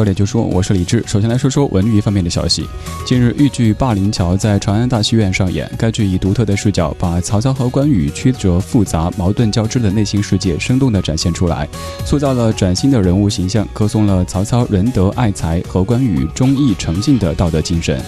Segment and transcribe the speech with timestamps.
[0.00, 1.04] 焦点就说，我是李志。
[1.06, 2.66] 首先来说说文娱方面的消息。
[3.04, 5.70] 近日，豫剧《霸凌桥》在长安大戏院上演。
[5.76, 11.68] 该剧以独特的视角，把曹操和关羽曲折复杂、矛盾交织的内心世界生动地展现出来，
[12.06, 18.02] 塑造了崭新的人物形象，歌颂了曹操仁德爱才和关羽忠义诚信的道德精神。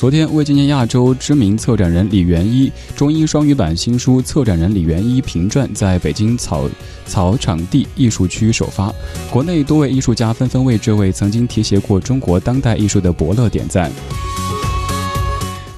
[0.00, 6.66] 昨天，为纪念亚洲知名策展人李元一，中英双语版新书《策展人李元一评传》在北京草
[7.04, 8.90] 草场地艺术区首发。
[9.30, 13.92] 国内多位艺术家纷纷为这位曾经提携过中国当代艺术的伯乐点赞。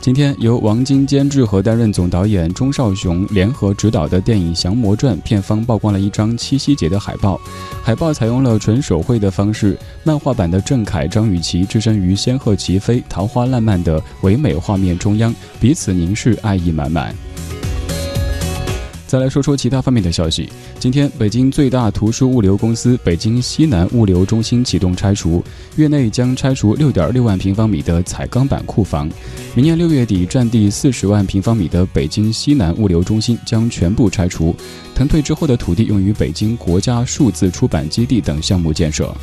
[0.03, 7.41] 今天，由王晶监制和担任总导演钟少雄联合执导的电影《降魔传》片方曝光了一张七夕节的海报。
[7.85, 17.15] 海报采用了纯手绘的方式，漫画版的郑恺、张雨绮置身于仙鹤齐飞、桃花烂漫的唯美画面中央，彼此凝视，爱意满满。
[19.13, 20.49] 再来说说其他方面的消息。
[20.79, 25.45] 今天，北京最大图书物流公司北京西南物流中心启动拆除，
[25.77, 29.07] 月内将拆除六点六万平方米的彩钢板库房。
[29.55, 34.57] 明年六月底，占地四十万平方米的北京西南物流中心将全部拆除，
[34.95, 39.15] 腾退之后的土地用于北京国家数字出版基地等项目建设。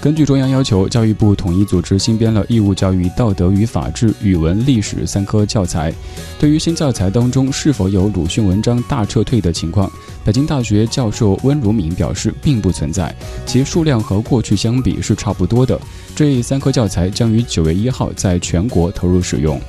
[0.00, 5.92] 根据中央要求，教育部统一组织新编了义务教育道德与法治、语文、历史三科教材。
[6.38, 9.90] 对于新教材当中是否有鲁迅文章大撤退的情况，
[10.24, 13.12] 北京大学教授温如敏表示，并不存在，
[13.44, 15.78] 其数量和过去相比是差不多的。
[16.14, 19.60] 这三科教材将于九月一号在全国投入使用。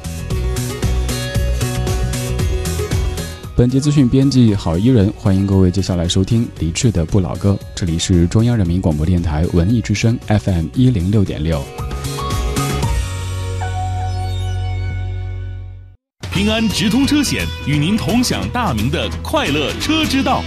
[3.56, 7.59] 本节资讯编辑郝一人，欢迎各位接下来收听李志的不老歌。
[7.80, 11.64] 这里是中央人民广播电台文艺之声 FM 一零六点六。
[16.30, 20.44] 平安直通车险与您同享大明的快乐车之道。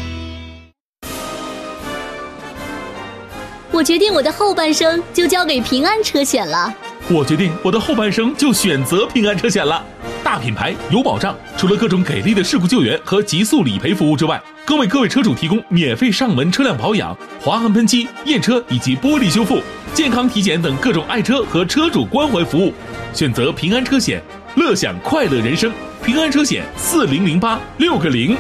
[3.71, 6.92] 我决定我的后半生就交给平安车险了。
[7.11, 9.85] 我决定我的后半生就选择平安车险了。
[10.25, 19.61] 大品牌有保障，除了各种给力的事故救援和极速理赔服务之外，更为各位车主提供免费上门车辆保养、划痕喷漆、验车以及玻璃修复、
[19.93, 22.73] 健康体检等各种爱车和车主关怀服务。
[23.13, 24.23] 选择平安车险，
[24.55, 25.71] 乐享快乐人生。
[26.03, 28.37] 平安车险四零零八六个零。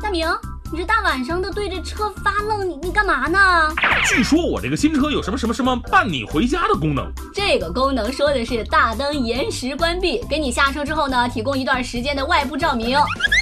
[0.00, 0.28] 大明。
[0.72, 3.74] 你这大晚上的对着车发愣，你你干嘛呢？
[4.06, 7.10] 据说我这个新车有什么什么什么伴你回家的功能。
[7.34, 12.96] 这个功能说的是大灯延时关闭，给你下车之后呢，提供一段时间的外部照明。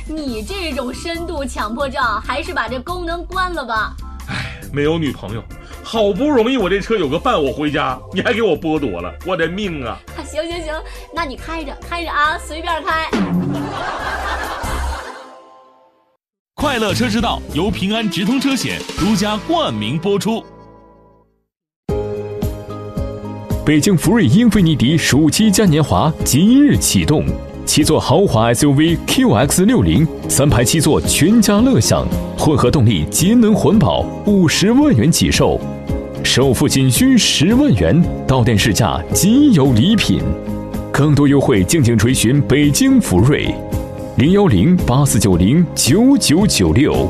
[0.06, 3.92] 你这种深度强迫症，还是把这功能关了吧。
[4.28, 5.44] 唉，没有女朋友，
[5.82, 9.98] 好不容易我这车有个伴我回家，你还给我剥夺了我的命啊！
[10.24, 10.72] 行行行，
[11.14, 13.10] 那你开着开着啊，随便开。
[16.60, 20.42] 快乐车之道由平安直通车险独家冠名播出。
[23.64, 27.24] 北京福瑞英菲尼迪暑期嘉年华即日启动，
[27.64, 32.04] 七座豪华 SUV QX 六零，三排七座全家乐享，
[32.36, 35.60] 混合动力节能环保，五十万元起售，
[36.24, 40.20] 首付仅需十万元，到店试驾即有礼品，
[40.92, 43.54] 更多优惠敬请垂询北京福瑞。
[44.18, 47.08] 零幺零八四九零九九九六，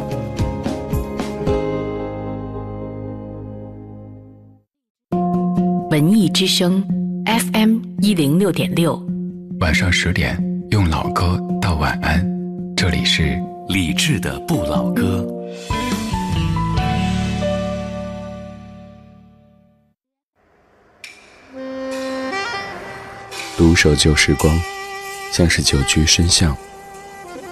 [5.90, 6.86] 文艺之声
[7.24, 9.02] FM 一零六点六，
[9.60, 12.22] 晚上十点用老歌道晚安，
[12.76, 15.26] 这里是李志的不老歌。
[23.56, 24.54] 独守旧时光，
[25.32, 26.54] 像是久居深巷。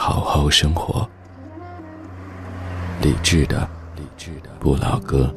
[0.00, 1.06] 好好生活，
[3.02, 5.34] 理智的理智的不老歌。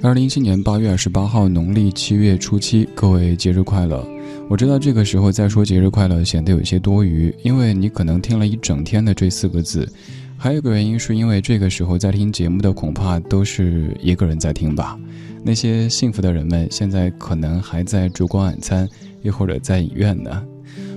[0.00, 4.06] 二零一七年八月二十八号，农历七月初七，各位节日快乐！
[4.48, 9.92] 我知道这个时候再说节日快乐显得有些多余，因为你可能听了一整天的这四个字。
[10.38, 14.96] 还有一个原因是因为这个时候在听节目的恐怕都是一个人在听吧。
[15.44, 18.88] 那些幸福的人们现在可能还在烛光晚餐，
[19.22, 20.44] 又或者在影院呢。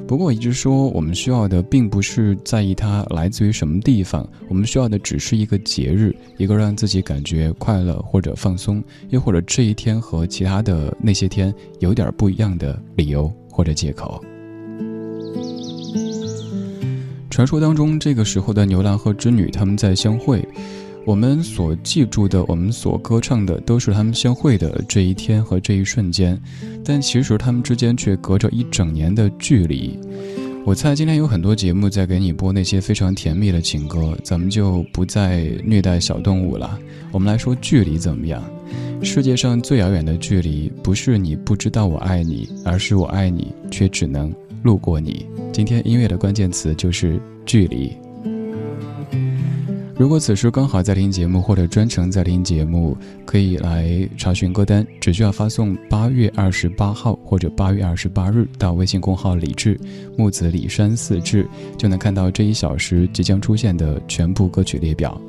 [0.07, 14.23] 不过我一直说，我们需要的并不是在意它来自于什么地方，我们需要的只是一个节日，一个让自己感觉快乐或者放松，又或者这一天和其他的那些天有点不一样的理由或者借口。
[17.31, 20.47] 传说当中，这个时候的牛郎和织女他们在相会，
[21.05, 26.39] 我们所记住的，我们所歌唱的，都是他们相会的这一天和这一瞬间，
[26.83, 29.99] 但其实他们之间却隔着一整年的距离。
[30.65, 36.79] 我猜今天有很多节目在给你播那些非常甜蜜的情歌，咱们就不再虐待小动物了。
[37.11, 38.43] 我们来说距离怎么样？
[39.03, 44.33] 世界上最遥远的距离，不是你不知道我爱你，而是我爱你却只能。
[44.63, 47.95] 路过你，今天音乐的关键词就是距离。
[49.97, 59.79] 如果此时刚好在听节目，或者专程在听节目，可以来查询歌单，只需要发送八月二十八号或者八月二十八日到微信公号李志
[60.17, 61.47] 木子李山四志，
[61.77, 65.19] 就能看到这一小时即将出现的全部歌曲列表。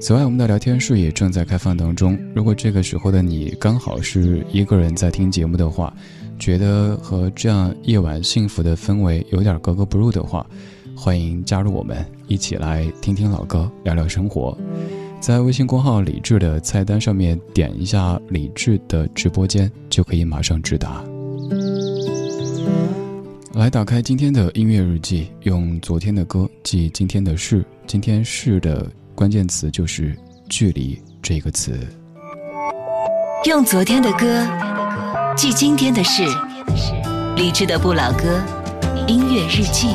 [0.00, 2.16] 此外，我们的聊天室也正在开放当中。
[2.32, 5.92] 如果这个时候的你刚好是一个人在听节目的话，
[6.38, 10.46] 觉得和这样夜晚幸福的氛围有点格格不入的话，
[11.00, 14.58] 欢迎加入我们，一起来听听老歌，聊聊生活。
[15.20, 21.04] 在微信公号“李智”的菜单上面点一下“李智”的直播间，就可以马上直达。
[23.54, 27.64] 来打开今天的音乐日记，用昨天的歌记今天的事。
[27.86, 28.84] 今天事的
[29.14, 30.18] 关键词就是
[30.50, 31.78] “距离”这个词。
[33.44, 34.44] 用昨天的歌。
[35.36, 36.24] 记今天的事，
[37.36, 38.42] 理智的不老歌，
[39.06, 39.94] 音乐日记。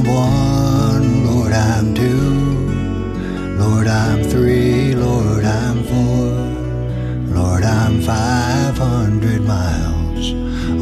[0.00, 2.20] I'm one, Lord, I'm two,
[3.58, 10.32] Lord, I'm three, Lord, I'm four, Lord, I'm five hundred miles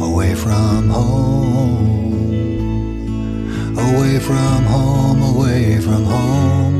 [0.01, 2.15] away from home,
[3.77, 6.79] away from home, away from home.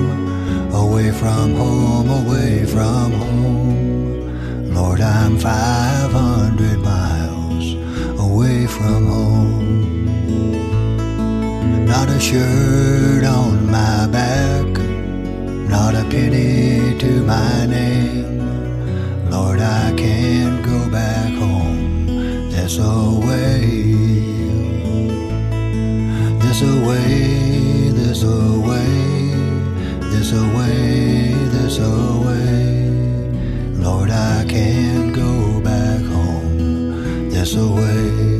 [0.72, 4.74] Away from home, away from home.
[4.74, 7.74] Lord, I'm 500 miles
[8.18, 9.79] away from home.
[11.90, 14.70] Not a shirt on my back,
[15.76, 19.30] not a penny to my name.
[19.30, 23.60] Lord, I can't go back home this away.
[26.44, 29.10] This away, this away
[30.20, 32.90] this away, this away.
[33.76, 38.39] Lord, I can't go back home this away.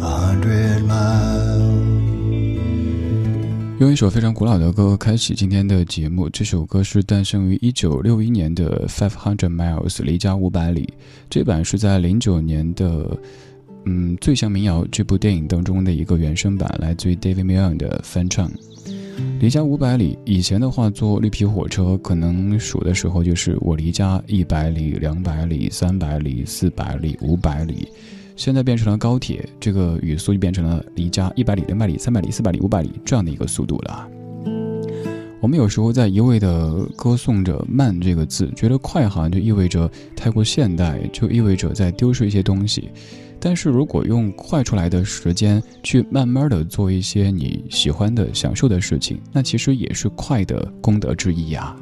[0.00, 1.78] Hundred miles。
[3.78, 6.28] 用一首非常古老的歌开启今天的节目。
[6.28, 10.92] 这首歌是诞生于一九六一年的《Five Hundred Miles》离家五百里。
[11.30, 13.16] 这版是在零九年的
[13.84, 18.50] 嗯《最像民谣》这部电影当中的一个原声版，来自于 David Milne 的翻唱。
[19.40, 27.88] 离家五百里，以前的话坐绿皮火车，可能数的时候就是我离家一百里、两百里、三百里、四百里、五百里。
[28.36, 34.08] 现在变成了高铁，这个语速就变成了离家一百里、两百里、三百里、四百里、五百里这样的一个速度了。
[35.40, 42.90] 我们有时候在一味的歌颂着“慢”这个字，觉得快好像就意味着太过现代，就意味着在丢失一些东西。
[43.40, 51.76] 但是如果用快出来的时间去慢慢的做一些你喜欢的、享受的事情，那其实也是快的功德之一呀。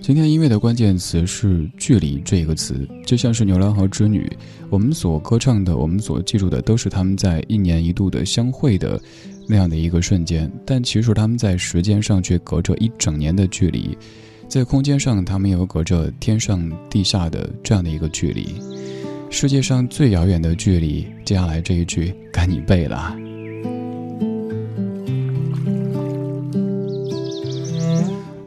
[0.00, 4.28] 今天音乐的关键词是“距离”这个词，就像是牛郎和织女，
[4.68, 9.00] 我们所歌唱的，我们所记住的，都是他们在一年一度的相会的。
[9.46, 13.96] 那样的一个瞬间，但其实他们在时间上却隔着一整年的距离，
[14.48, 18.54] 在空间上他们又隔着天上地下的这样的一个距离。
[19.32, 23.16] 世界上最遥远的距离，接下来这一句该你背了。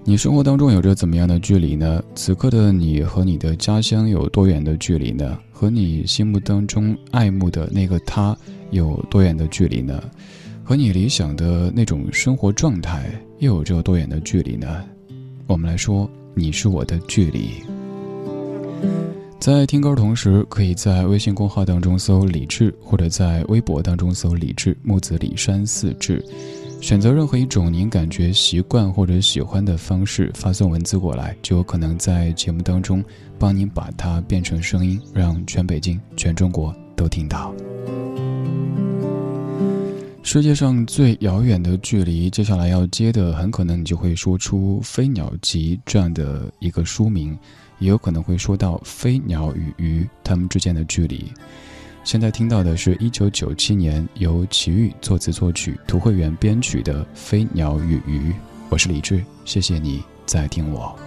[0.03, 2.03] 你生活当中有着怎么样的距离呢？
[2.13, 5.39] 此刻的你和你的家乡有多远的距离呢？
[5.51, 8.37] 和你心目当中爱慕的那个他
[8.71, 10.03] 有多远的距离呢？
[10.63, 13.09] 和你理想的那种生活状态
[13.39, 14.83] 又有着多远的距离呢？
[15.47, 17.51] 我们来说，你是我的距离。
[19.39, 26.23] 在听歌同时，可以在微信公号当中搜“李志”，或者在微博当中搜“李志木子李山四志”，
[26.79, 33.03] 选择任何一种您感觉习惯或者喜欢的方式发送文字过来，就有可能在节目当中
[33.37, 37.53] 帮您把它变成声音，让全北京、全中国都听到。
[40.25, 47.37] 世界上最遥远的距离，接下来要接的很可能你就会说出《飞鸟集》这样的一个书名，
[47.83, 51.29] 也有可能会说到飞鸟与鱼它们之间的距离。
[52.05, 58.31] 现在听到的是一九九七年由齐豫作词作曲、涂慧源编曲的《飞鸟与鱼》。
[58.69, 60.97] 我是李志，谢谢你在听我。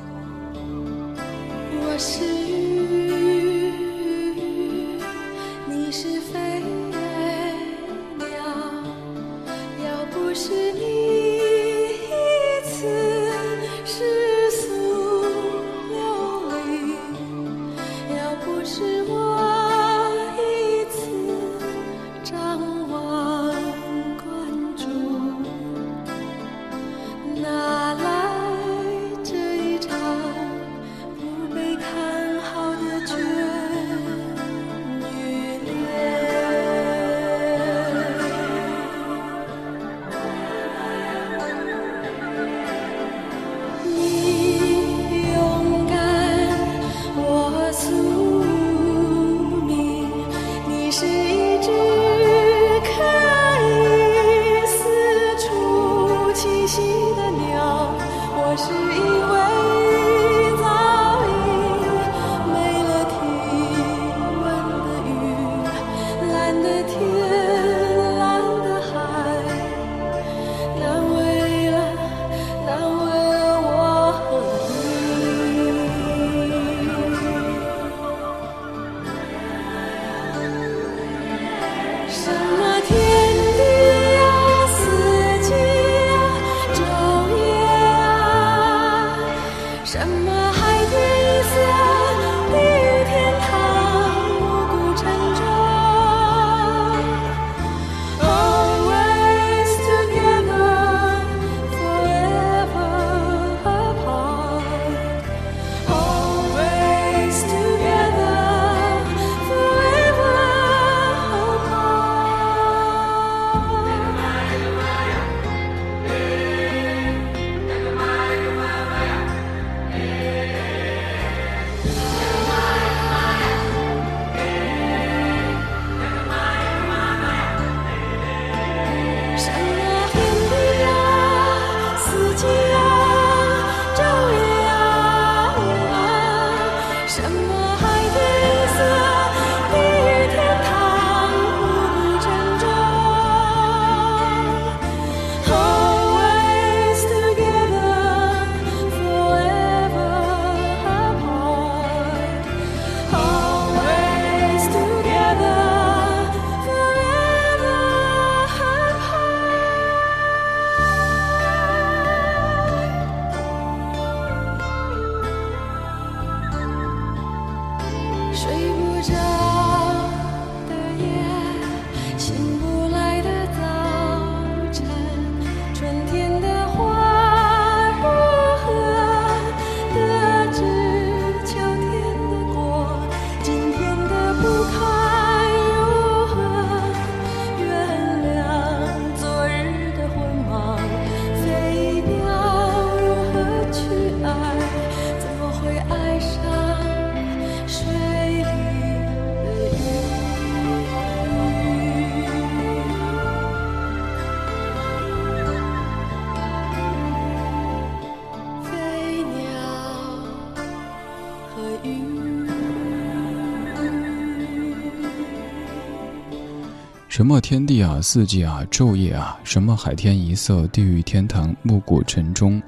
[217.16, 222.62] 什么天地啊，四季啊，昼夜啊，什么海天一色，地狱天堂，暮鼓晨钟，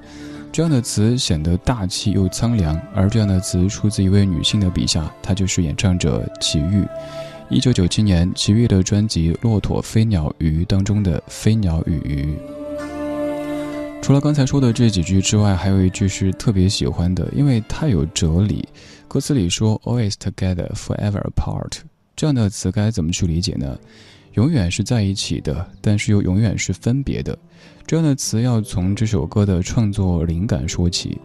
[0.51, 2.75] 这样的词显得大气又苍凉。
[2.95, 6.83] 而这样的词出自一位女性的笔下，她就是演唱者齐豫。
[7.47, 12.35] 一九九七年，齐豫的专辑《骆驼飞鸟鱼》当中的“飞鸟与鱼”。
[14.01, 18.67] 除了刚才说的这几句之外，还有一句是特别喜欢的，因为太有哲理。
[19.07, 21.81] 歌词里说 “always together, forever apart”，
[22.15, 23.77] 这样的词该怎么去理解呢？
[24.39, 27.37] 永远是在一起的，但是又永远是分别的。
[27.85, 31.19] 这样的词要从这首歌的创作灵感说起。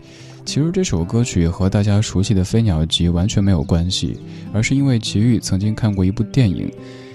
[0.44, 4.18] 其实这首歌曲和大家熟悉的《飞鸟集》完全没有关系，
[4.52, 6.68] 而是因为齐豫曾经看过一部电影，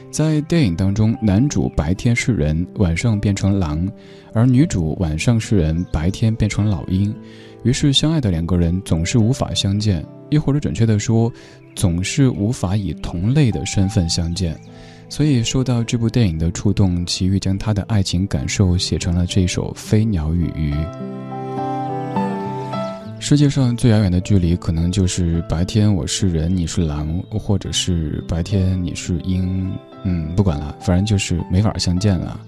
[0.10, 3.86] 在电影当中，男主白天是人，晚上变成狼，
[4.34, 7.13] 而女主晚上是人，白天变成老鹰。
[7.63, 11.29] 于是相爱的两个人总是无法相见，又或者准确的说，
[11.75, 14.58] 总是无法以同类的身份相见。
[15.10, 20.72] 所以受到这部电影的触动，齐豫将他的爱情感受写成了这首《飞鸟与鱼》。
[23.20, 29.74] 世界上最遥远的距离，可能就是白天我是人，你是狼，或者是白天你是鹰。
[30.04, 32.39] 嗯，不管了，反正就是没法相见了。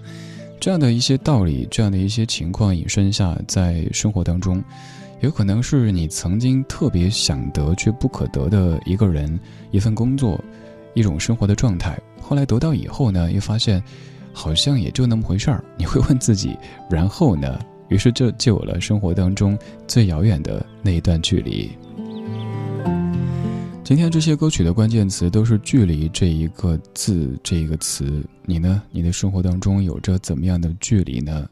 [0.60, 4.64] 这样的一些道理，这样的一些情况引申下，在生活当中，
[5.22, 9.38] 有可能是你曾经特别想得却不可得的一个人、
[9.72, 10.40] 一份工作、
[10.94, 12.00] 一种生活的状态。
[12.32, 13.84] 后来得到以后呢，又发现
[14.32, 15.62] 好像也就那么回事儿。
[15.78, 16.58] 你会问自己，
[16.90, 17.60] 然后呢？
[17.90, 21.70] 于是这就有了生活当中最遥远的那一段距离。
[23.84, 28.24] 今天这些歌曲的关键词都是“距离”这一个字，这一个词。
[28.46, 28.82] 你呢？
[28.92, 31.50] 你的生活当中有着怎么样的距离呢？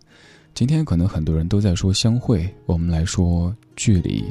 [0.53, 4.23] 今天可能很多人都在说相会，我们来说距离。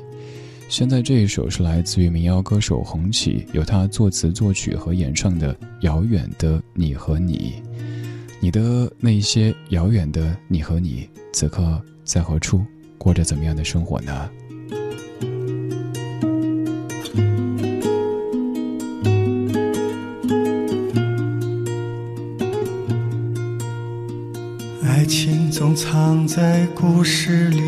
[0.69, 7.55] 现在这一首是来自于民谣歌手洪启，由他作词作曲和演唱的《遥远的你和你》。
[8.39, 11.83] 你的那些遥远的你和你，此刻。
[12.05, 12.65] 在何处
[12.97, 14.31] 过着怎么样的生活呢？
[24.83, 27.61] 爱情总藏在故事里，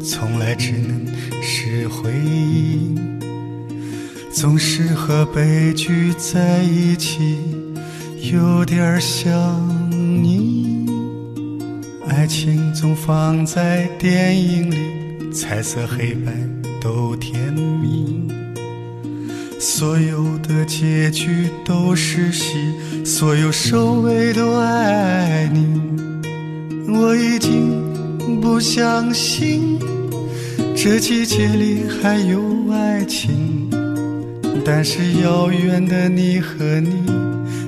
[0.00, 1.06] 从来只能
[1.48, 2.92] 是回忆。
[4.32, 7.38] 总是和悲剧在一起，
[8.32, 9.32] 有点像
[9.90, 10.88] 你。
[12.08, 16.32] 爱情总放在电影里，彩色黑白
[16.80, 18.28] 都甜蜜。
[19.60, 25.80] 所有的结局都是戏，所有收尾都爱你。
[26.88, 29.78] 我已经不相信
[30.78, 33.66] 这季节里还有爱情，
[34.62, 37.02] 但是遥远的你和你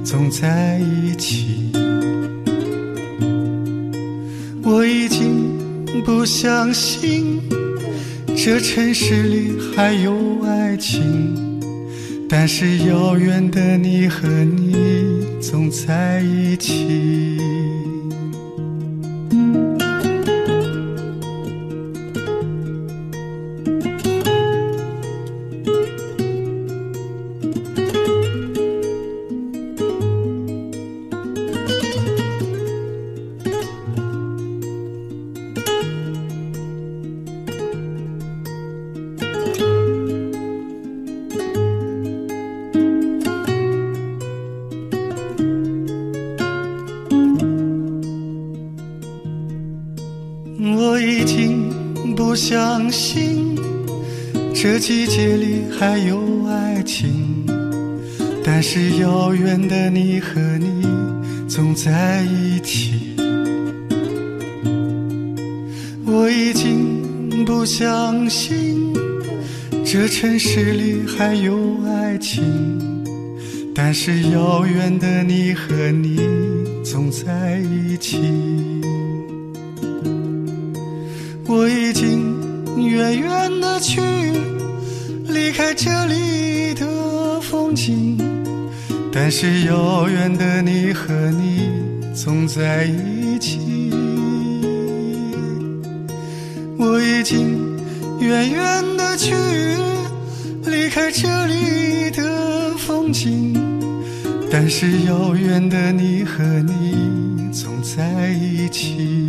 [0.05, 1.73] 总在一起。
[4.63, 5.57] 我已经
[6.05, 7.41] 不相信
[8.37, 11.01] 这城市里还有爱情，
[12.29, 14.77] 但是遥远的你和你
[15.41, 17.39] 总在一起。
[52.89, 53.55] 相信
[54.55, 57.45] 这季节里还有爱情，
[58.43, 60.87] 但是遥远的你和你
[61.47, 63.15] 总在一起。
[66.07, 68.91] 我已经不相信
[69.85, 72.43] 这城市里还有爱情，
[73.75, 76.19] 但是遥远的你和你
[76.83, 78.19] 总在一起。
[89.29, 91.69] 但是遥远的你和你
[92.15, 93.91] 总在一起。
[96.79, 97.77] 我已经
[98.21, 99.35] 远远的去，
[100.65, 103.53] 离开这里的风景，
[104.51, 109.29] 但是遥远的你和你总在一起。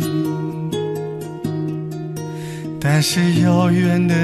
[2.80, 4.14] 但是遥远的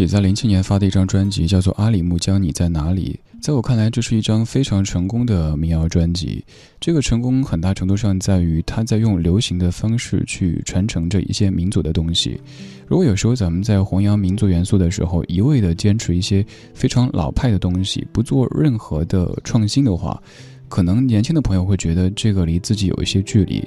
[0.00, 0.12] 在一起。
[0.12, 6.44] 在零七年发的一张专辑叫做《阿里木江你在哪里》，在我看来，这是一张非常成功的民谣专辑。
[6.78, 12.40] 这个成功很大程度上在于他在用流行的方式去传承着一些民族的东西。
[12.86, 20.20] 如果有时候咱们在弘扬民族元素的时候，一味的坚持一些非常老派的东西，不做任何的创新的话，
[20.68, 23.66] 可能年轻的朋友会觉得这个离自己有一些距离。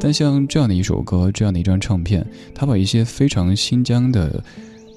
[0.00, 4.42] 但像这样的一首歌，这样的一张唱片，他把一些非常新疆的。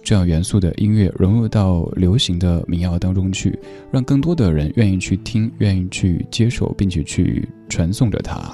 [0.06, 3.58] 这样元素的音乐融入到流行的民谣当中去，
[3.92, 8.54] 让更多的人愿意去听，愿意去接受，并且去传颂着它。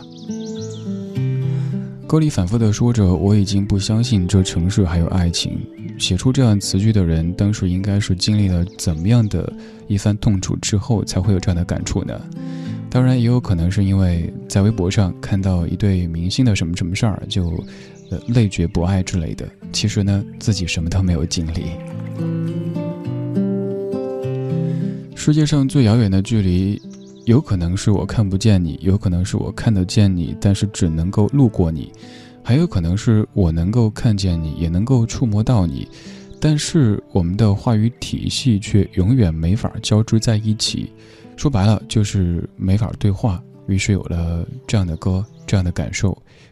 [2.08, 5.60] 歌里反复的说着：“我已经不相信这城市还有爱情。”
[6.00, 9.52] 写出这样词句的人，当时应该是经历了怎么样的
[9.88, 12.18] 一番痛楚之后，才会有这样的感触呢？
[12.90, 17.62] 当然，也有可能是因为在微博上看到一对明星的什么什么事儿，就。
[18.28, 21.66] 累觉不爱之类的，其实呢，自己什么都没有经历。
[25.16, 26.82] 世界上最遥远的距离，
[27.26, 31.92] 有可能是我看不见你，有可能是我看得见你，但是只能够路过你，
[32.44, 35.88] 还有可能是我能够看见你，也能够触摸到你，
[36.40, 40.92] 但是我们的话语体系却永远没法交织在一起。
[41.38, 43.42] 说白了，就是没法对话。
[43.68, 46.18] 于是有了这样的歌，这样的感受。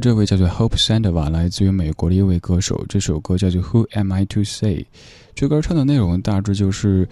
[0.00, 2.86] 这位叫做 Hope Sandova，来自于美国的一位歌手。
[2.88, 4.86] 这首歌叫做 Who Am I to Say？
[5.34, 7.06] 这歌唱的内容大致就是，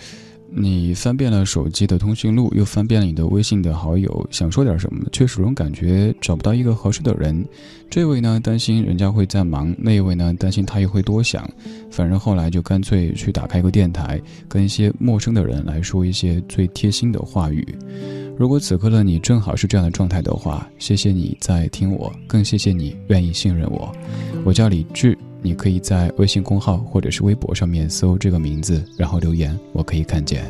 [0.51, 7.45] 你翻遍了手机的通讯录，又翻遍了你的微信的好友，想说点什么，却始终感觉找不到一个合适的人。
[7.91, 11.49] 这位呢，担心人家会在忙；那一位呢，担心他又会多想。
[11.91, 17.67] 反正后来就干脆去打开一个电台，跟一些陌生的人来说一些最贴心的话语。
[18.37, 23.93] 如果此刻的你正好是这样的状态的话，谢谢你在听我，更谢谢你愿意信任我。
[24.45, 30.45] 我叫李志，你可以在微信公号或者是微博上面搜这个名字，然后留言，我可以看见。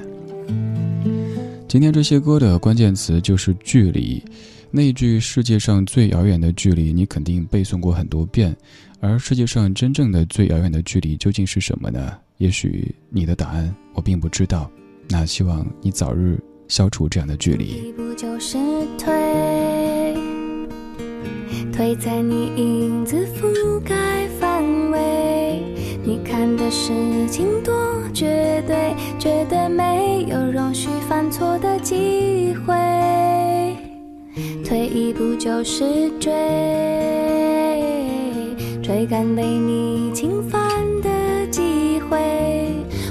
[1.68, 4.22] 今天这些歌的关键词就是距离，
[4.70, 8.56] 那一句世界上最遥远的距离，你肯定背诵过很多遍。
[9.00, 12.16] 而世界上真正的最遥远的距离究竟是什么呢？
[12.38, 14.70] 也许你的答案我并不知道。
[15.08, 17.66] 那希望你早日消除这样的距离。
[17.66, 18.58] 一步就是
[18.98, 20.16] 退，
[21.72, 24.17] 退在你影子覆盖。
[26.38, 26.92] 看的事
[27.28, 27.74] 情多
[28.14, 32.76] 绝对，绝对没有容许犯错的机会。
[34.64, 36.30] 退一步就是追，
[38.80, 40.62] 追赶被你侵犯
[41.02, 42.16] 的机会。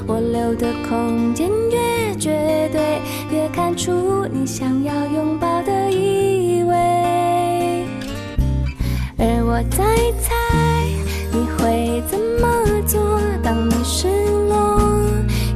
[0.08, 6.74] 我留的空间越绝对，越看出你想要拥抱的意味。
[9.18, 9.84] 而我在
[10.22, 10.34] 猜
[12.10, 12.48] 怎么
[12.86, 14.08] 做，当你失
[14.48, 14.80] 落，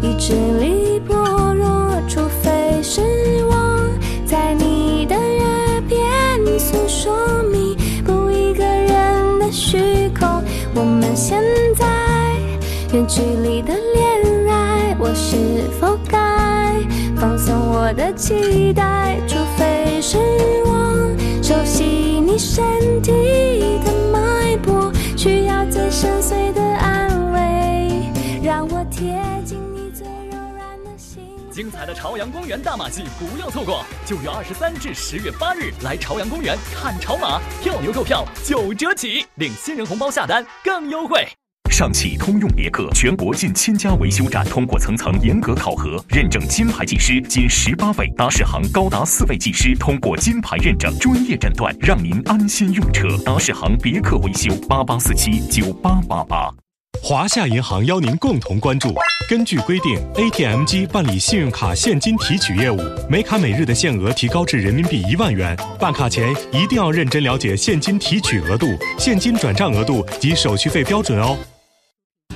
[0.01, 1.15] 意志力薄
[1.53, 3.01] 弱，除非是
[3.45, 3.89] 我
[4.25, 5.99] 在你的耳边
[6.59, 10.43] 诉说弥补一个人的虚空。
[10.75, 11.41] 我们现
[11.75, 11.85] 在
[12.93, 15.37] 远距离的恋爱，我是
[15.79, 16.17] 否该
[17.15, 19.19] 放松我的期待？
[19.27, 20.17] 除非是
[20.65, 21.09] 我
[21.41, 22.63] 熟悉你身
[23.01, 23.11] 体
[23.85, 24.19] 的脉，
[25.21, 28.11] 需要最深邃的安慰，
[28.43, 31.21] 让我贴近你最柔软的心。
[31.51, 33.85] 精彩的朝阳公园大马戏不要错过！
[34.03, 41.27] 九月二十三至十月八日，来朝阳公园看潮马，票牛购票九折起，领新人红包下单更优惠。
[41.71, 53.07] 上汽通用别克全国近千家维修站通过层层严格考核，认证金牌技师仅十八位，达世行高达四位技师通过金牌认证，专业诊断，让您安心用车。
[53.25, 56.51] 达世行别克维修八八四七九八八八。
[57.01, 58.93] 华夏银行邀您共同关注。
[59.27, 62.77] 根据规定，ATM 机办理信用卡现金提取业务，
[63.09, 65.57] 每卡每日的限额提高至人民币一万元。
[65.79, 68.67] 办卡前一定要认真了解现金提取额度、
[68.99, 71.35] 现金转账额度及手续费标准哦。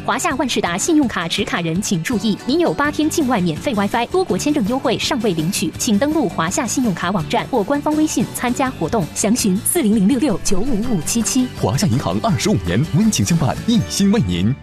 [0.06, 11.48] 华夏万事达信用卡持卡人请注意，您有八天境外免费 WiFi、多国签证优惠尚未领取，请登录华夏信用卡网站或官方微信参加活动，详询四零零六六九五五七七。
[11.60, 14.54] 华夏银行二十五年温情相伴，一心为您。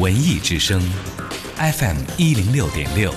[0.00, 0.82] 文艺之声
[1.56, 3.14] ，FM 一零六点六，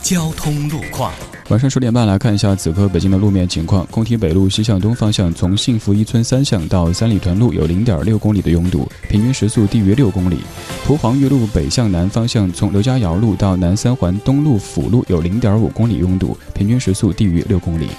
[0.00, 1.12] 交通路况。
[1.52, 3.86] 晚上十点半来看一下此刻北京的路面情况。
[3.90, 10.38] 工体北路西向东方向，从幸福一村三巷到三里屯路有零点六公里的拥堵，平均时速低于六公里。
[10.86, 17.90] 蒲黄榆路北向南方向，从刘家窑路到南三环东路辅路有零点五公里拥堵，平均时速低于六公里。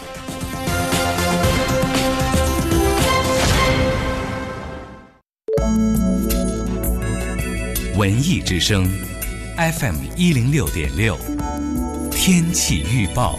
[7.96, 8.84] 文艺之声
[9.58, 11.16] ，FM 一零六点六，
[12.26, 13.38] 天气预报。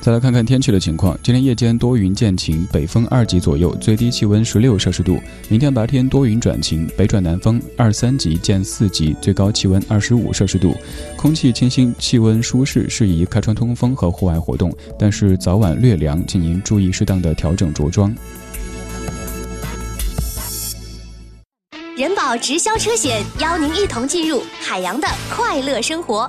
[0.00, 1.16] 再来看看天气的情况。
[1.22, 5.16] 今天夜间多云见晴，北风二级左右，最低气温十六摄氏度。
[5.48, 10.74] 明天白天多云转晴，北转南风二三级见四级，最高气温二十五摄氏度。
[11.16, 14.76] 空气清新，气温舒适，适宜开窗通风和户外活动。
[14.98, 18.12] 但是早晚略凉，请您注意适当的调整着装。
[21.96, 26.28] 人保直销车险邀您一同进入海洋的快乐生活。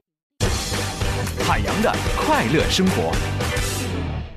[1.51, 3.11] 海洋的快乐生活。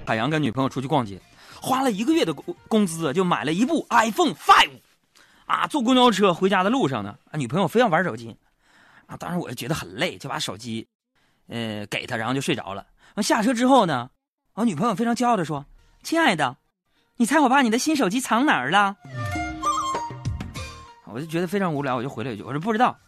[0.05, 1.21] 海洋跟女朋友出去逛街，
[1.63, 4.81] 花了一个月的工工资就买了一部 iPhone Five，
[5.47, 8.37] 啊，坐公交车回家的路上呢，啊，女朋友非要玩手机，
[9.07, 10.89] 啊，当时我就觉得很累，就把手机，
[11.47, 12.85] 呃，给她，然后就睡着了。
[13.15, 14.11] 完下车之后呢，
[14.55, 15.65] 我女朋友非常骄傲的说
[16.03, 16.57] ：“亲爱的，
[17.19, 18.97] 你猜我把你的新手机藏哪儿了？”
[21.07, 22.99] 我就觉得非常无聊，我就回了一句：“我说不知道。”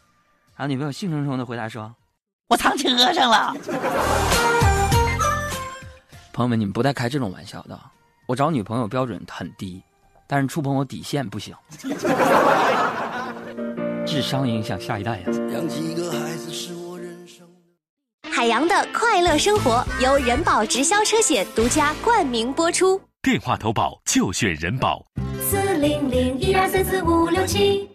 [0.55, 1.93] 然后女朋友兴冲冲的回答说
[2.49, 3.55] ：“我藏车上了。”
[6.33, 7.79] 朋友们，你们不带开这种玩笑的。
[8.27, 9.83] 我找女朋友标准很低，
[10.27, 11.55] 但是触碰我底线不行。
[14.07, 15.27] 智商影响下一代呀。
[18.31, 23.01] 海洋的快乐生活由人保直销车险独家冠名播出。
[23.23, 25.05] 电话投保就选人保。
[25.41, 27.89] 四零零一二三四五六七。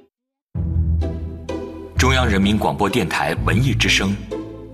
[1.98, 4.16] 中央人民广播电台文艺之声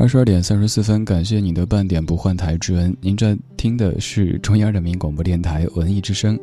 [0.00, 2.96] 二十二点三十四分，感谢你的半点不换台之恩。
[3.02, 6.40] 您在听的是中央人民广播电台文艺之声，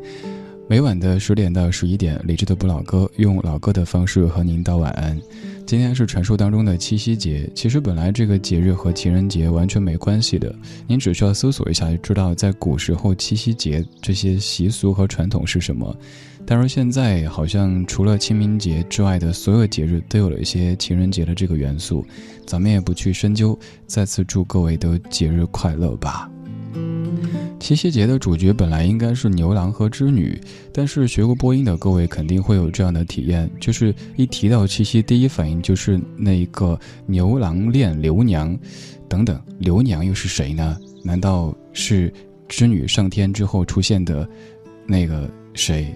[0.70, 5.20] 每晚的十点到十一点，理智的不老歌用老歌的方式和您道晚安。
[5.66, 10.54] 今天是传说当中的七夕节，其实本来这个节日和情人节完全没关系的，
[10.86, 15.98] 您只需要搜索一下就知道，在古时候七夕节这些习俗和传统是什么。
[16.50, 22.06] 但是现在好像除了清明节之外的所有节日都有了一些情人节的这个元素，
[22.46, 23.60] 咱们也不去深究。
[23.86, 26.32] 再次祝各位都节日快乐吧。
[27.60, 30.40] 七夕节的主角本来应该是牛郎和织女，
[30.72, 38.58] 但是学过播音的各位肯定会有这样的体验，就是一提到七夕，第一反应就是那一个牛郎恋刘娘，
[39.10, 40.78] 等等，刘娘又是谁呢？
[41.04, 42.14] 难道是
[42.48, 44.26] 织女上天之后出现的
[44.86, 45.94] 那个谁？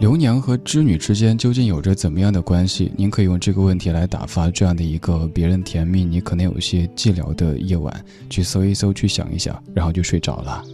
[0.00, 2.90] 刘娘和织女之间究竟有着怎么样的关系？
[2.96, 10.64] 您可以用这个问题来打发这样的一个别人甜蜜，你可能有些寂寥的夜晚，去搜一搜，去想一想，然后就睡着了。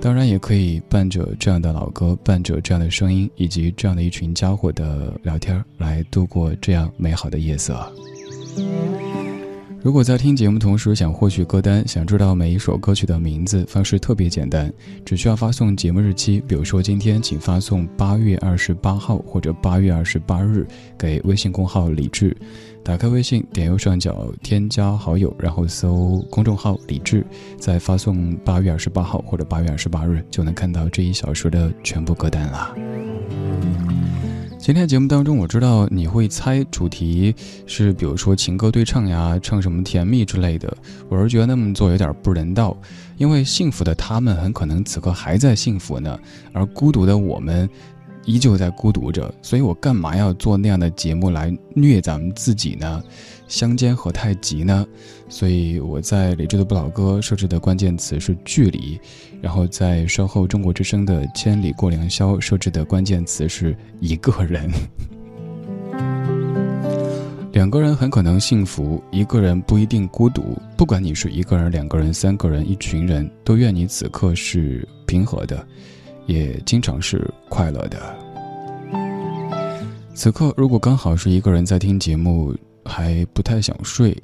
[0.00, 7.80] 当然，也可以伴着这样的老歌，伴着这样的声音，以及这样的一群家伙的聊天，来度过这样美好的夜色。
[9.82, 14.70] 如果在听节目同时想获取歌单，想知道每一首歌曲的名字，方式特别简单，
[15.06, 20.66] 只需要发送节目日期，比如说今天，请发送八月二十八号或者八月二十八日
[20.98, 22.36] 给微信公号李智。
[22.84, 27.24] 打开微信，点右上角添加好友，然后搜公众号李智，
[27.58, 32.74] 再发送八月二十八号或者八月二十八日，就能看到这一小时的全部歌单了。
[34.60, 37.34] 今天节目当中，我知道你会猜主题
[37.66, 40.76] 是，比如说情歌对唱呀，唱什么甜蜜之类的。
[41.08, 42.76] 我是觉得那么做有点不人道，
[43.16, 46.16] 因为幸福的他们很可能此刻还在幸福呢，
[46.52, 47.68] 而孤独的我们
[48.26, 49.34] 依旧在孤独着。
[49.40, 53.02] 所以我干嘛要做那样的节目来虐咱们自己呢？
[53.48, 54.86] 相煎何太急呢？
[55.30, 59.00] 所以我在理智的不老歌设置的关键词是距离，
[59.40, 64.70] 然后在稍后中国之声的千里过良宵设置的关键词是一个人。
[67.52, 70.56] 两个人很可能幸福，一个人不一定孤独。
[70.76, 75.66] 不管你是一个人、两个人、三个人、一群人，都愿你此刻是平和的，
[76.26, 77.98] 也经常是快乐的。
[80.14, 82.54] 此刻如果刚好是一个人在听节目。
[82.82, 84.16] 还不太想睡，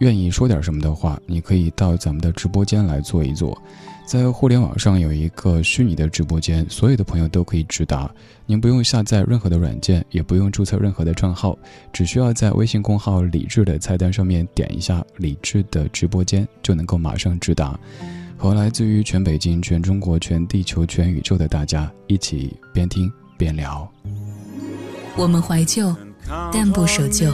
[0.00, 3.56] 愿意说点什么的话，你可以到咱们的直播间来坐一坐。
[4.04, 8.10] 在互联网上有一个虚拟的直播间，所有的朋友都可以直达。
[8.44, 11.56] 您不用下载任何的软件，也不用注册任何的账号，
[11.92, 17.78] 只需要在微信公号“理智”的菜单上面点一下“理智的直播间”，就能够马上直达，
[18.36, 23.90] 和来自于全北京、全中国、全地球、全宇宙的大家一起边听边聊。
[25.16, 25.94] 我们怀旧，
[26.52, 27.32] 但不守旧。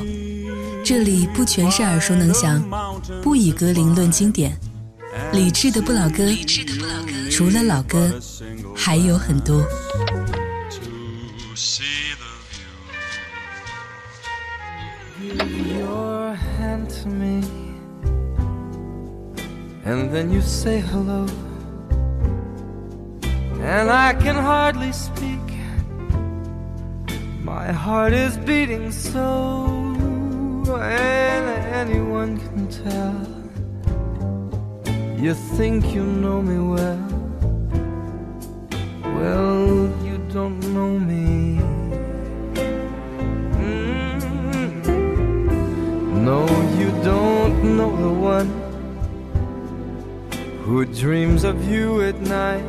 [0.85, 2.63] 这里不全是耳熟能详，
[3.23, 4.57] 不以歌龄论经典。
[5.32, 6.24] 理智的不老歌，
[7.32, 8.20] 除了老歌，
[8.76, 9.64] 还有很多。
[15.22, 17.42] Give your hand to me,
[19.86, 21.26] and then you say hello,
[23.62, 25.40] and I can hardly speak.
[27.44, 29.96] My heart is beating so,
[30.68, 33.37] and anyone can tell.
[35.21, 36.97] you think you know me well,
[39.03, 41.59] well, you don't know me.
[43.59, 44.23] Mm.
[46.23, 46.47] No,
[46.79, 48.49] you don't know the one
[50.63, 52.63] who dreams of you at night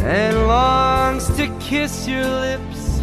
[0.00, 3.02] and longs to kiss your lips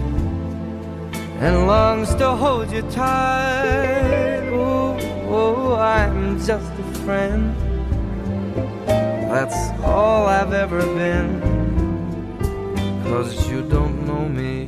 [1.39, 4.49] and longs to hold you tight.
[4.51, 4.97] Oh,
[5.29, 7.66] oh, I'm just a friend.
[9.29, 11.41] That's all I've ever been.
[13.03, 14.67] Cause you don't know me.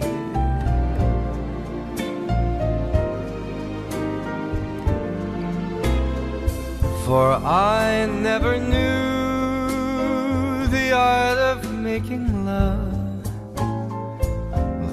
[7.05, 13.23] For I never knew the art of making love.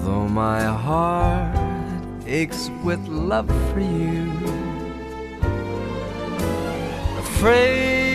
[0.04, 1.58] Though my heart
[2.24, 4.30] aches with love for you.
[7.18, 8.05] Afraid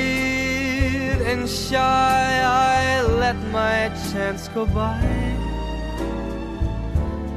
[1.47, 5.01] shy, I let my chance go by.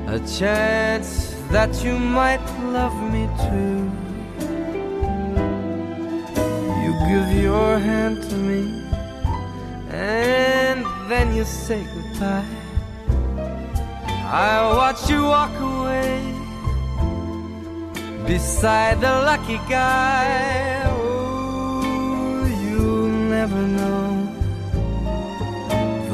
[0.08, 3.90] A chance that you might love me too.
[6.82, 8.62] You give your hand to me,
[9.90, 12.44] and then you say goodbye.
[14.26, 16.20] I watch you walk away
[18.26, 20.73] beside the lucky guy.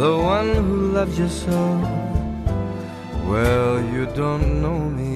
[0.01, 1.61] The one who loves you so.
[3.28, 5.09] Well, you don't know me.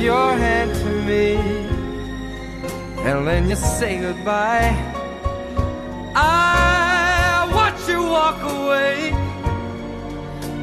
[0.00, 1.36] Your hand to me,
[3.08, 4.72] and then you say goodbye.
[6.14, 9.12] I watch you walk away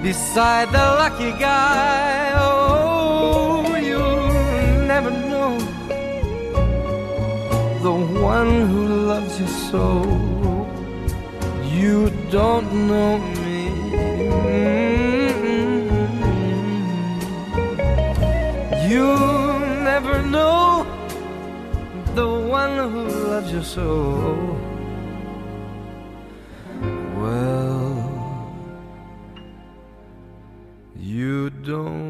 [0.02, 2.34] beside the lucky guy.
[2.36, 5.58] Oh, you'll never know
[7.84, 7.96] the
[8.34, 9.86] one who loves you so.
[11.64, 13.70] You don't know me.
[14.48, 14.97] Mm.
[18.88, 20.88] You'll never know
[22.16, 24.56] the one who loves you so.
[27.20, 27.92] Well,
[30.96, 32.07] you don't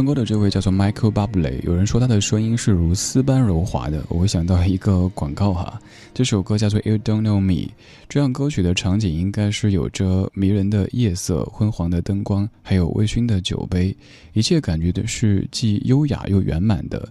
[0.00, 5.78] 唱歌的这位叫做 Michael b u b l y 有人说他的声音是如丝般柔滑的，我会想到一个广告哈。
[6.14, 7.68] 这首歌叫做 You Don't Know Me，
[8.08, 13.94] 这样歌曲的场景应该是有着迷人的夜色、昏黄的灯光，还有微醺的酒杯，
[14.32, 17.06] 一切感觉的是既优雅又圆满的。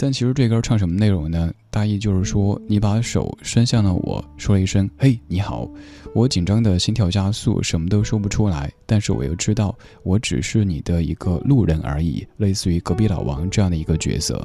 [0.00, 1.52] 但其实这歌唱什么内容呢？
[1.70, 5.68] 大意就是说，你把手伸向了我，说了一声“嘿，你好”，
[6.14, 8.72] 我紧张的心跳加速，什么都说不出来。
[8.86, 14.40] 但是我又知道，我只是你的一个路人而已，类似于隔壁老王这样的一个角色。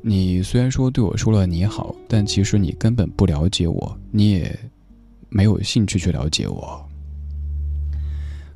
[0.00, 4.58] 你虽然说对我说了你好，但其实你根本不了解我，你也
[5.28, 6.82] 没有兴趣去了解我。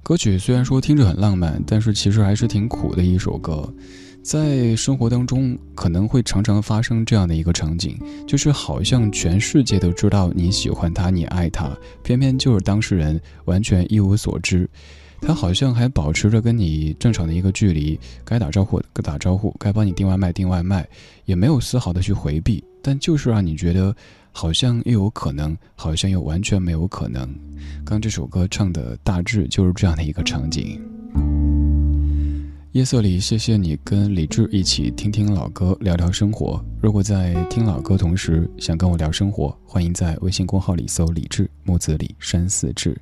[0.02, 3.70] 歌曲虽然说听着很浪漫，但是其实还是挺苦的一首歌。
[4.22, 14.68] 在生活当中，可能会常常发生这样的一个场景，就是好像全世界都知道你喜欢他，你爱他，偏偏就是当事人完全一无所知。
[15.20, 20.88] 他好像还保持着跟你正常的一个距离，该打招呼打招呼，该帮你订外卖订外卖，
[21.24, 23.94] 也没有丝毫的去回避，但就是让你觉得
[24.30, 27.28] 好像又有可能，好像又完全没有可能。
[27.84, 30.80] 刚这首歌唱的大致就是这样的一个场景。
[32.72, 36.64] 夜色里，谢谢你跟李志一起听听老歌，聊聊生活。
[36.80, 42.98] 如果在听老歌同时想跟我聊生活，欢迎在微信公号里搜“李志木子李山寺志”。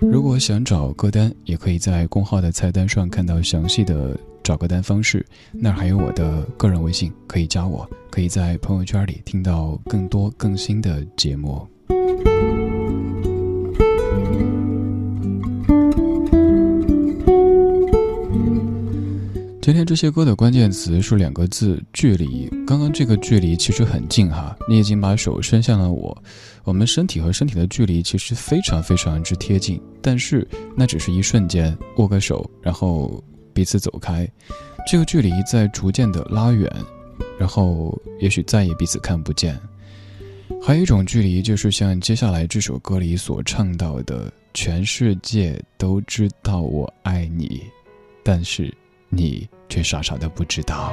[0.00, 5.22] 如果想找歌单，也可以在公号的菜单上看到详细的找歌单方式。
[5.52, 11.68] 那儿还有我的个人微信，可以加我，可以在朋友圈里听到更多更新的节目。
[19.64, 22.50] 今天这些歌的关键词是两个字：距离。
[22.66, 26.22] 刚刚这个距离其实很近哈，你已经把手伸向了我，
[26.64, 30.46] 我们身体和身体的距离其实非常非常之贴近，但是
[30.76, 34.30] 那只是一瞬间，握个手，然后彼此走开，
[34.86, 36.70] 这个距离在逐渐的拉远，
[37.38, 39.58] 然后也许再也彼此看不见。
[40.60, 47.62] 还有一种距离，就是像接下来这首歌里所唱到的：“全世界都知道我爱你，
[48.22, 48.70] 但是。”
[49.16, 50.92] 你却傻傻的不知道。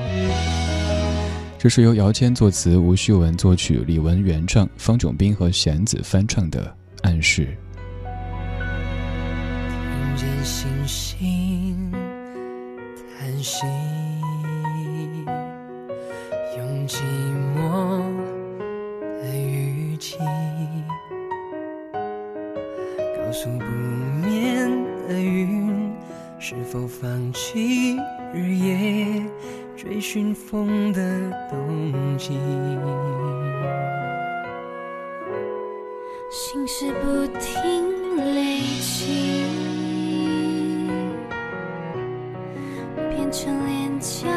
[1.58, 6.66] 这是由姚谦作词，吴旭文作曲，李玟原唱，方炯斌和弦子翻唱的
[7.04, 7.44] 《暗示》。
[9.78, 11.92] 听见星星
[13.20, 13.66] 叹息，
[16.58, 16.98] 用寂
[17.56, 18.02] 寞
[19.22, 20.18] 的语气，
[21.94, 23.66] 告诉不
[24.28, 24.68] 眠
[25.08, 25.61] 的云，
[26.44, 27.96] 是否放弃。
[28.34, 29.22] 日夜
[29.78, 32.40] 追寻风的动机，
[36.32, 39.46] 心事不停累积，
[43.12, 44.28] 变成廉价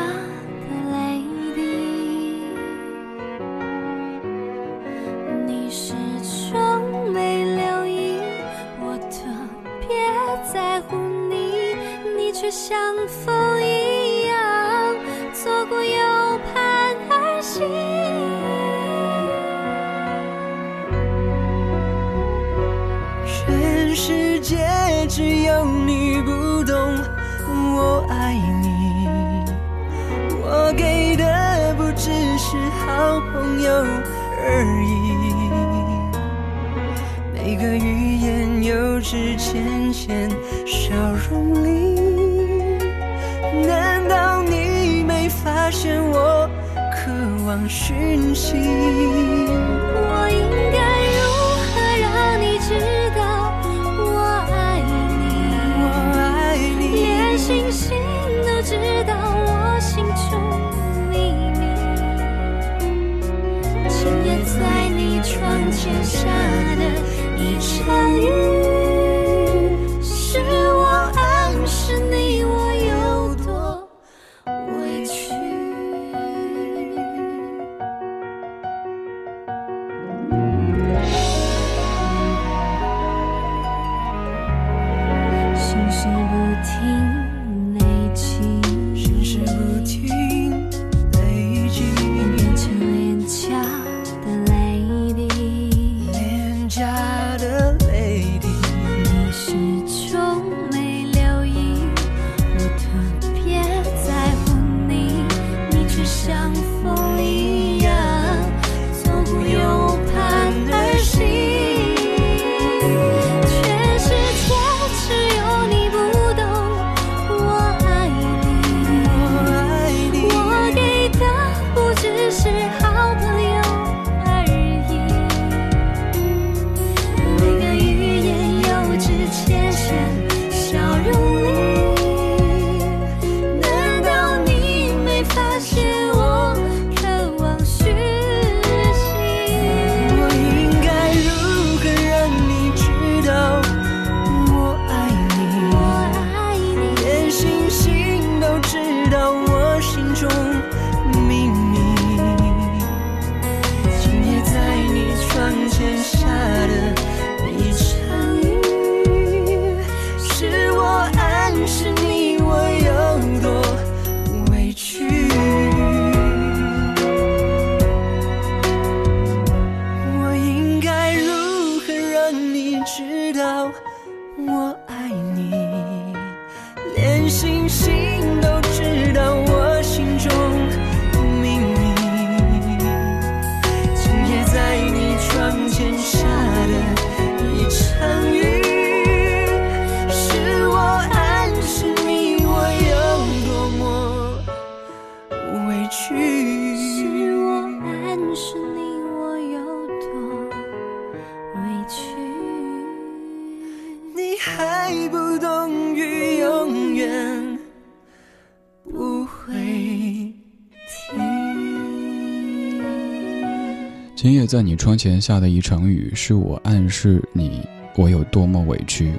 [214.54, 219.12] 在你窗前下的一场雨，是我暗示你我有多么委屈。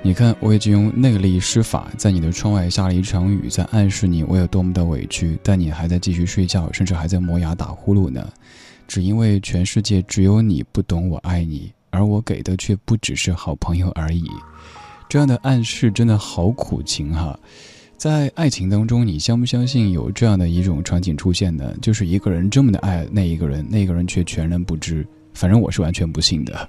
[0.00, 8.32] 你看，我已经用内力施法，在你的窗外下了一场雨，在暗示你我有多么的委屈，但你还在继续睡觉，甚至还在磨牙打呼噜呢。
[8.86, 14.24] 只因为全世界只有你不懂我爱你，而我给的却不只是好朋友而已。
[15.06, 17.38] 这样的暗示真的好苦情哈。
[17.98, 21.74] 在爱情当中，你相不相信有这样的一种场景出现呢？
[21.82, 25.04] 就是一个人这么的爱那一个人，那个人却全然不知。
[25.34, 26.68] 反正我是完全不信的。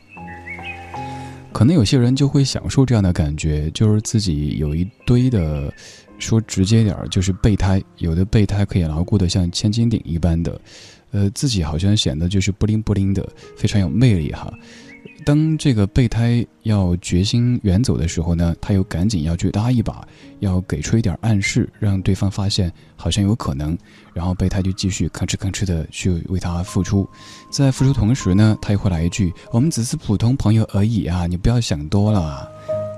[1.54, 5.72] 可能有些人就会享受这样的感觉，就是自己有一堆的，
[6.18, 10.60] 说直接点儿就是备胎，有的备胎可以牢固的像千斤顶一般的，
[11.12, 14.52] 呃，自己好像显得就是不灵不灵的，非常有魅力哈。
[15.26, 20.08] 当这个备胎要决心远走的时候呢，他又赶紧要去搭一把，
[20.40, 23.78] 要给出一点暗示，让对方发现好像有可能，
[24.14, 27.08] 然后备胎就继续吭哧吭哧的去为他付出，
[27.50, 32.50] 在付出同时呢，他又会来一句：“我们只是普通朋友而已啊，你不要想多了。”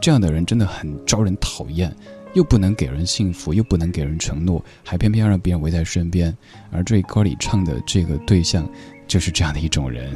[0.01, 1.95] 这样的人真的很招人讨厌，
[2.33, 6.35] 又不能给人幸福，又不能给人承诺，还偏偏让别人围在身边。
[6.71, 8.67] 而这歌里唱的这个对象，
[9.07, 10.15] 就是这样的一种人。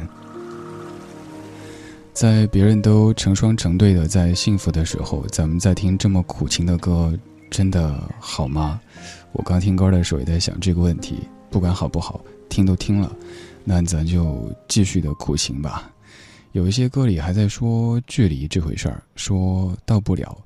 [2.16, 7.12] 在别人都成双成对的在幸福的时候，咱们在听这么苦情的歌，
[7.50, 8.80] 真的好吗？
[9.32, 11.18] 我刚听歌的时候也在想这个问题。
[11.50, 13.14] 不管好不好，听都听了，
[13.64, 15.92] 那咱就继续的苦情吧。
[16.52, 20.38] 有一些歌里还在说距离这回事儿，说到不了，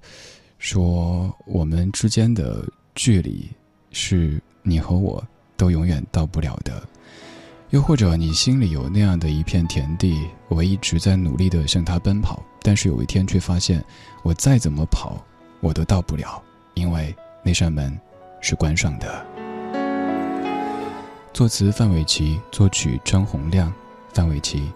[0.58, 2.64] 说我们之间的
[2.96, 3.48] 距离
[3.92, 5.24] 是你和我
[5.56, 6.82] 都永远到不了的。
[7.70, 13.84] 又或者你心里有那样的一片田地，我一直在努力的向它奔跑，但是有一天却发现，
[14.24, 15.16] 我再怎么跑，
[15.60, 16.42] 我都到不了，
[16.74, 17.14] 因为
[17.44, 17.96] 那扇门
[18.40, 19.24] 是关上的。
[21.32, 23.72] 作词范玮琪，作曲张洪亮，
[24.12, 24.68] 范玮琪，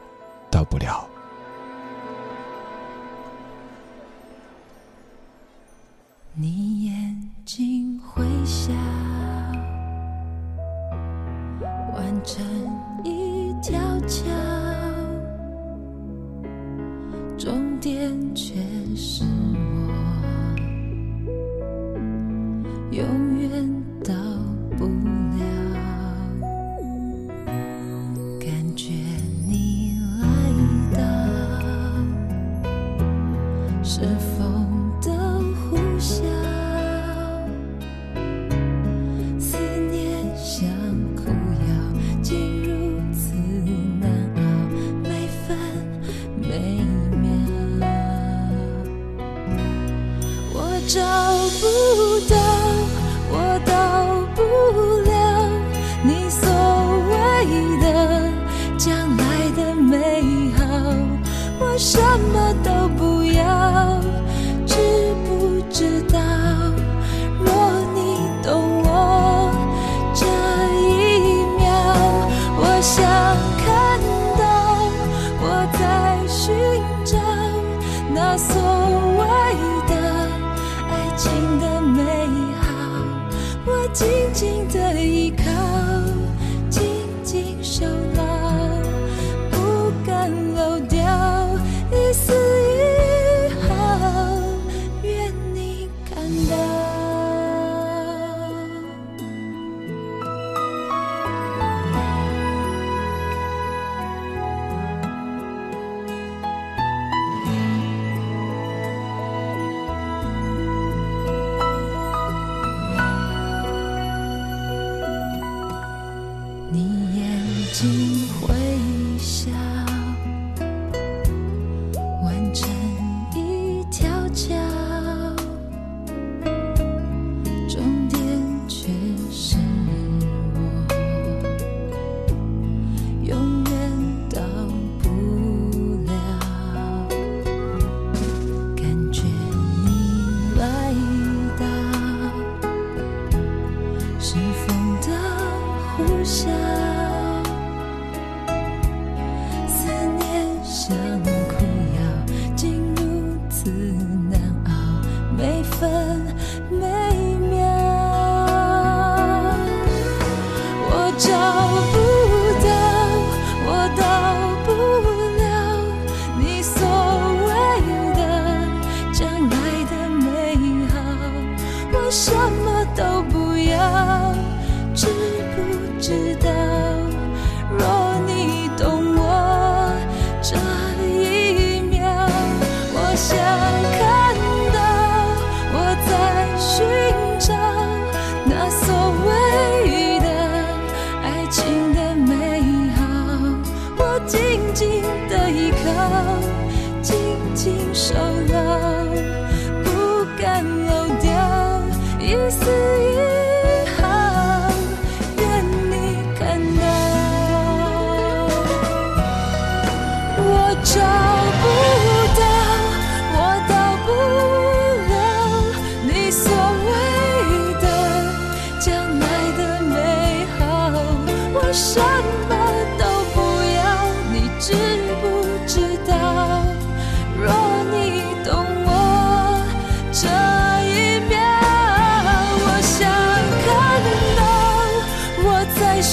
[0.48, 1.04] 到不了。
[6.32, 8.72] 你眼睛会笑，
[11.92, 12.44] 完成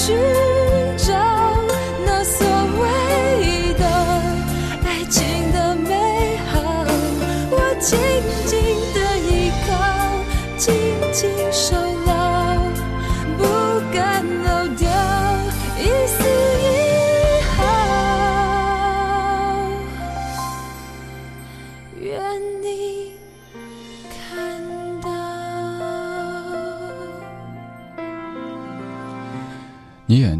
[0.04, 0.51] 是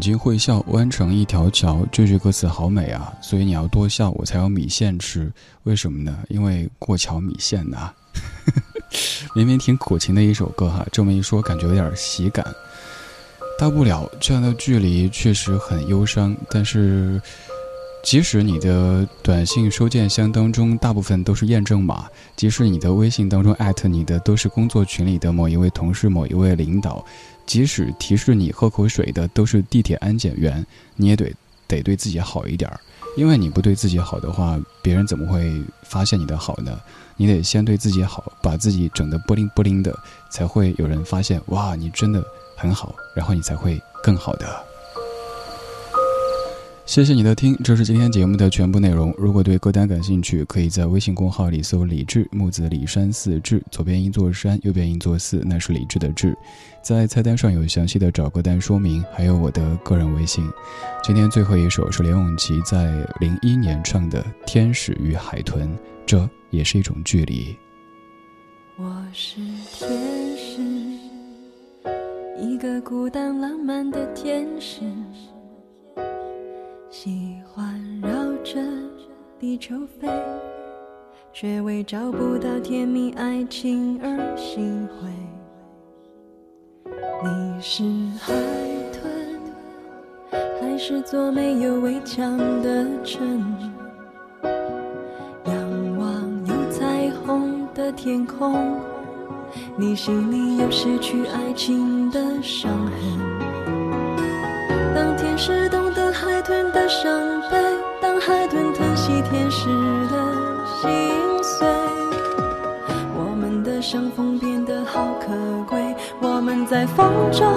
[0.03, 1.87] 睛会笑，弯成一条桥。
[1.89, 3.13] 这句歌词好美啊！
[3.21, 5.31] 所以你要多笑，我才有米线吃。
[5.63, 6.19] 为什么呢？
[6.27, 7.89] 因为过桥米线呐、
[9.33, 12.45] 明明挺苦情的一首歌哈，这么一说，感觉有点喜感。
[13.57, 17.21] 大不了这样的距离确实很忧伤，但是
[18.03, 27.05] 即使你的短信收件箱当中大部分都是验证码，即使你的微信当中艾特你的都是工作群里的某一位同事、某一位领导，
[27.45, 30.65] 即使提示你喝口水的都是地铁安检员，
[30.95, 31.33] 你也得
[31.67, 32.79] 得对自己好一点儿，
[33.17, 35.51] 因为你不对自己好的话，别人怎么会
[35.83, 36.79] 发现你的好呢？
[37.15, 39.97] 你得先对自己好，把自己整得不灵不灵的，
[40.31, 42.23] 才会有人发现哇，你真的
[42.57, 44.65] 很好，然后你才会更好的。
[46.85, 49.13] 谢谢你的听，这是今天节目的全部内容。
[49.17, 56.37] 如果对歌单感兴趣，可以在微信公号里搜“李志木子李山四志”，左边一座山，右边一座寺，那是李志的志。
[56.83, 60.45] 在菜单上有详细的找歌单说明，还有我的个人微信。
[61.01, 65.69] 今天最后一首是梁咏琪在零一年唱的《天使与海豚》，
[66.05, 67.55] 这也是一种距离。
[68.75, 69.39] 我是
[69.71, 69.89] 天
[70.35, 70.61] 使，
[72.37, 74.81] 一个孤单浪漫的天使，
[76.89, 78.09] 喜欢绕
[78.43, 78.61] 着
[79.39, 80.09] 地球飞，
[81.31, 85.09] 却为找不到甜蜜爱情而心灰。
[87.23, 87.83] 你是
[88.19, 88.33] 海
[88.91, 89.01] 豚，
[90.59, 93.41] 还是座没有围墙的城？
[95.45, 96.05] 仰望
[96.45, 98.77] 有彩虹的天空，
[99.77, 102.93] 你心里有失去爱情的伤痕。
[104.93, 107.09] 当天使懂得海豚的伤
[107.49, 107.57] 悲，
[108.01, 109.69] 当海豚疼惜天使
[116.73, 117.47] 在风中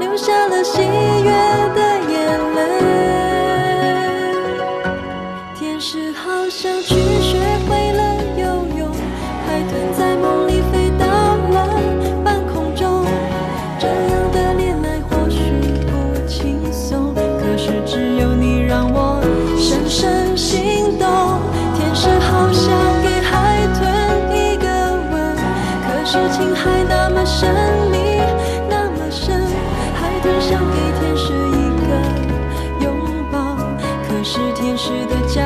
[0.00, 1.30] 留下了喜悦
[1.76, 3.01] 的眼泪。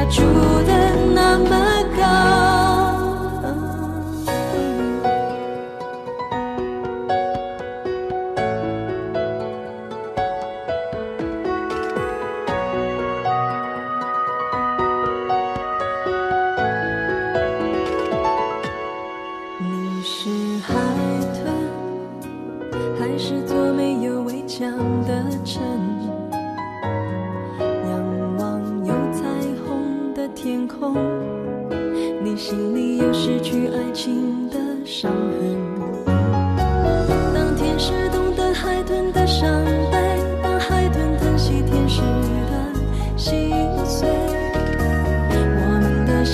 [0.09, 0.23] 住
[0.65, 0.86] 的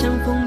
[0.03, 0.42] 相逢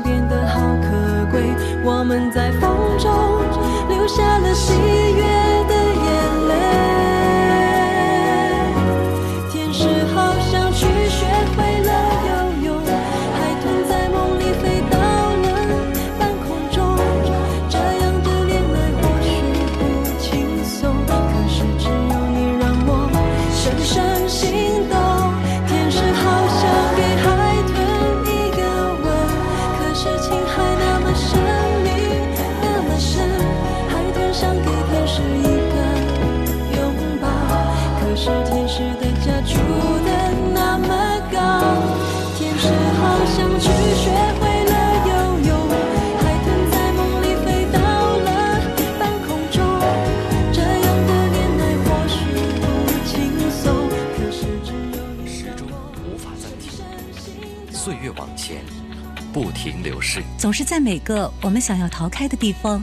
[59.67, 60.23] 不停流逝。
[60.39, 62.81] 总是在每个我们想要逃开的地方，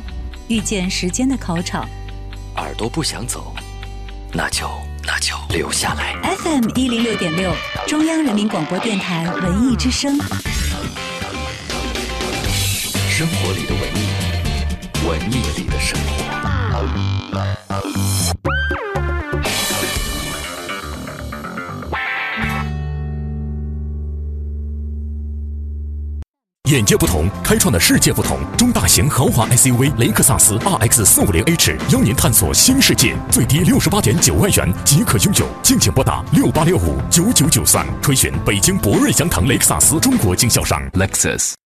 [0.50, 1.88] 遇见时间的考场。
[2.58, 3.56] 耳朵不想走，
[4.34, 4.70] 那就
[5.02, 6.14] 那就留下来。
[6.36, 7.56] FM 一零六点六，
[7.88, 10.18] 中央人民广播电台文艺之声。
[13.10, 15.64] 生活里的文艺，文艺里
[26.74, 28.40] 眼界不同，开创的世界不同。
[28.58, 40.82] 中大型豪华 SUV 雷克萨斯 RX 四五零 H 邀您探索新世界，最低六十八点九万元即可拥有，敬请拨打六八六五九九九三，垂询北京博瑞祥腾雷克萨斯中国经销商。
[40.94, 41.63] Lexus。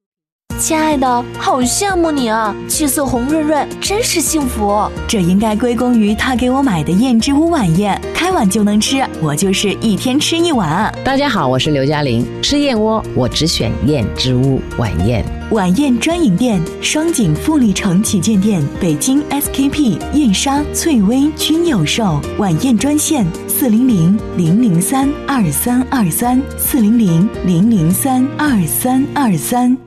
[0.59, 4.89] 亲爱的，好羡慕你啊，气色红润润，真是幸福。
[5.07, 10.91] 这应该归功于他给我买的燕之屋晚宴，开碗就能吃，我就是一天吃一碗。
[11.05, 15.23] 大家好，我是刘嘉玲，吃燕窝我只选燕之屋晚宴。
[15.51, 22.19] 晚宴专营店：双井富力城旗舰店、北京 SKP、燕莎、翠微均有售。
[22.39, 29.86] 晚宴专线：四零零零零三二三二三，四零零零零三二三二三。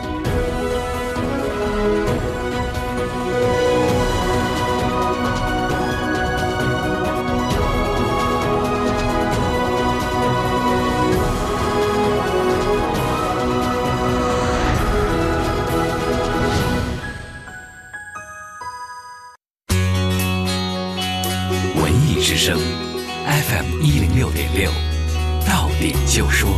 [22.43, 22.57] 声
[23.27, 24.71] ，FM 一零六点六，
[25.47, 26.49] 到点就说。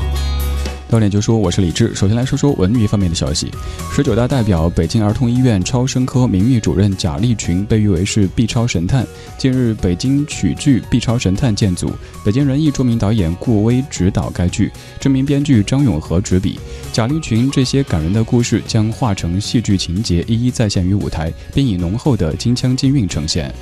[0.90, 1.94] 到点就说，我是李志。
[1.94, 3.52] 首先来说说文娱方面的消息。
[3.94, 9.06] 十九大代表北京儿童医院超声科名誉主任贾立群被誉为是 “B 超神探”。
[9.38, 11.92] 近日，北京曲剧《B 超神探》建组，
[12.24, 14.72] 北京人艺著名导演顾威执导该剧，
[15.02, 16.58] 知名编剧张永和执笔。
[16.94, 23.54] 贾立群这些感人的故事将化成戏剧情节，一一再现于舞台，并以浓厚的京腔京韵呈现。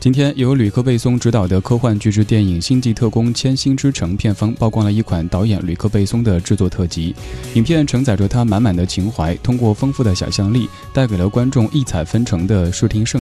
[0.00, 7.12] 今天，由吕克·贝松执导的科幻巨制电影《星际特工：千星之城》片方曝光了一款导演吕克·贝松的制作特辑。
[7.54, 13.16] 影片承载着他满满的情怀，通过丰富的想象力，带给了观众异彩纷呈的视听盛。